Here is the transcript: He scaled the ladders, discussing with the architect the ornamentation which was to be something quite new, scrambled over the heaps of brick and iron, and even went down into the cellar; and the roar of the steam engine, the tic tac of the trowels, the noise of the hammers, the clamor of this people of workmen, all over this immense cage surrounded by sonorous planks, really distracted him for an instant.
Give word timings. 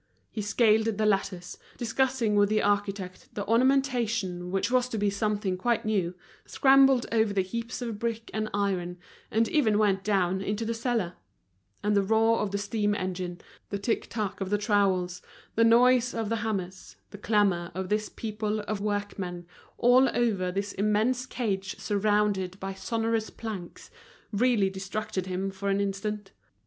He 0.31 0.41
scaled 0.41 0.85
the 0.87 1.05
ladders, 1.05 1.59
discussing 1.77 2.35
with 2.35 2.49
the 2.49 2.63
architect 2.63 3.29
the 3.35 3.45
ornamentation 3.47 4.49
which 4.49 4.71
was 4.71 4.89
to 4.89 4.97
be 4.97 5.11
something 5.11 5.57
quite 5.57 5.85
new, 5.85 6.15
scrambled 6.43 7.05
over 7.11 7.31
the 7.33 7.43
heaps 7.43 7.83
of 7.83 7.99
brick 7.99 8.31
and 8.33 8.49
iron, 8.51 8.97
and 9.29 9.47
even 9.47 9.77
went 9.77 10.03
down 10.03 10.41
into 10.41 10.65
the 10.65 10.73
cellar; 10.73 11.17
and 11.83 11.95
the 11.95 12.01
roar 12.01 12.39
of 12.39 12.49
the 12.49 12.57
steam 12.57 12.95
engine, 12.95 13.41
the 13.69 13.77
tic 13.77 14.07
tac 14.09 14.41
of 14.41 14.49
the 14.49 14.57
trowels, 14.57 15.21
the 15.53 15.63
noise 15.63 16.15
of 16.15 16.29
the 16.29 16.37
hammers, 16.37 16.95
the 17.11 17.19
clamor 17.19 17.71
of 17.75 17.89
this 17.89 18.09
people 18.09 18.61
of 18.61 18.81
workmen, 18.81 19.45
all 19.77 20.09
over 20.17 20.51
this 20.51 20.73
immense 20.73 21.27
cage 21.27 21.77
surrounded 21.77 22.59
by 22.59 22.73
sonorous 22.73 23.29
planks, 23.29 23.91
really 24.31 24.67
distracted 24.71 25.27
him 25.27 25.51
for 25.51 25.69
an 25.69 25.79
instant. 25.79 26.31